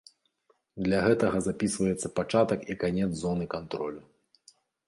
[0.87, 4.01] Для гэтага запісваецца пачатак і канец зоны кантролю.